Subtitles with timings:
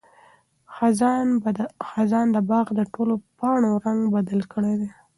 [1.87, 4.89] خزان د باغ د ټولو پاڼو رنګ بدل کړی دی.